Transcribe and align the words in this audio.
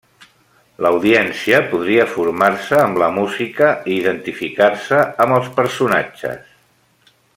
L'audiència 0.85 1.59
podria 1.73 2.07
formar-se 2.13 2.79
amb 2.85 3.01
la 3.03 3.09
música 3.19 3.69
i 3.91 3.99
identificar-se 3.99 5.03
amb 5.27 5.37
els 5.39 5.53
personatges. 5.61 6.61